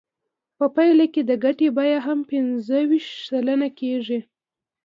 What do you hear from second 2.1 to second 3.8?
پنځه ویشت سلنه